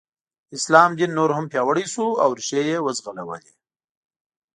[0.49, 3.53] د اسلام دین نور هم پیاوړی شو او ریښې یې وځغلولې.